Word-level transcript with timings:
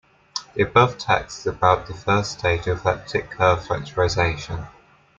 The 0.55 0.63
above 0.63 0.97
text 0.97 1.41
is 1.41 1.45
about 1.45 1.85
the 1.85 1.93
first 1.93 2.31
stage 2.39 2.65
of 2.65 2.83
elliptic 2.83 3.29
curve 3.29 3.59
factorisation. 3.59 4.67